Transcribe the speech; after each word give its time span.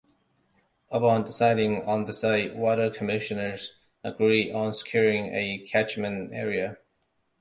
Upon 0.89 1.25
deciding 1.25 1.83
on 1.83 2.05
the 2.05 2.13
site, 2.13 2.55
water 2.55 2.89
commissioners 2.89 3.73
agreed 4.03 4.51
on 4.51 4.73
securing 4.73 5.27
a 5.35 5.59
catchment 5.71 6.33
area. 6.33 6.79